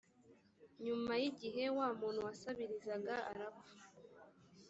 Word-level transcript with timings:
nyuma 0.85 1.11
y 1.21 1.23
igihe 1.31 1.63
wa 1.77 1.87
muntu 1.99 2.19
wasabirizaga 2.27 3.15
arapfa 3.31 3.73